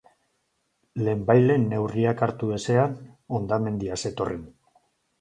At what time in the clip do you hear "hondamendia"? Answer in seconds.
3.39-4.03